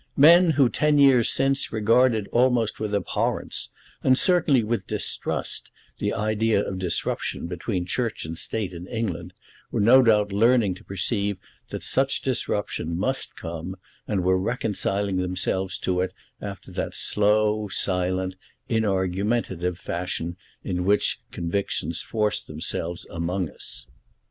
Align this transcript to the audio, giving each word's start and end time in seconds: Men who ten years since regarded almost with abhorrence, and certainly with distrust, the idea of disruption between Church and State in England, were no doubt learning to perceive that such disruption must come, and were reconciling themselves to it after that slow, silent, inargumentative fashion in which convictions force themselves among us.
Men 0.17 0.49
who 0.49 0.67
ten 0.67 0.97
years 0.97 1.29
since 1.29 1.71
regarded 1.71 2.27
almost 2.29 2.79
with 2.79 2.95
abhorrence, 2.95 3.69
and 4.03 4.17
certainly 4.17 4.63
with 4.63 4.87
distrust, 4.87 5.69
the 5.99 6.11
idea 6.11 6.59
of 6.59 6.79
disruption 6.79 7.45
between 7.45 7.85
Church 7.85 8.25
and 8.25 8.35
State 8.35 8.73
in 8.73 8.87
England, 8.87 9.31
were 9.71 9.79
no 9.79 10.01
doubt 10.01 10.31
learning 10.31 10.73
to 10.73 10.83
perceive 10.83 11.37
that 11.69 11.83
such 11.83 12.23
disruption 12.23 12.97
must 12.97 13.35
come, 13.35 13.75
and 14.07 14.23
were 14.23 14.39
reconciling 14.39 15.17
themselves 15.17 15.77
to 15.77 16.01
it 16.01 16.13
after 16.41 16.71
that 16.71 16.95
slow, 16.95 17.67
silent, 17.67 18.33
inargumentative 18.67 19.77
fashion 19.77 20.35
in 20.63 20.83
which 20.83 21.19
convictions 21.31 22.01
force 22.01 22.41
themselves 22.41 23.05
among 23.11 23.51
us. 23.51 23.85